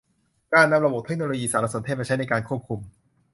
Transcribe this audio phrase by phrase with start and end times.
[0.53, 2.79] การนำระบบเทคโนโลยีสารสนเทศมาใช้ในการควบคุม